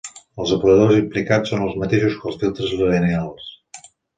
Els 0.43 0.53
operadors 0.55 0.95
implicats 1.01 1.53
són 1.53 1.67
els 1.67 1.77
mateixos 1.83 2.17
que 2.23 2.31
els 2.33 2.41
filtres 2.45 2.75
lineals. 2.83 3.53